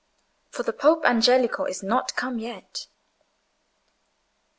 For 0.49 0.63
the 0.63 0.73
Pope 0.73 1.05
Angelico 1.05 1.65
is 1.65 1.83
not 1.83 2.15
come 2.15 2.39
yet. 2.39 2.87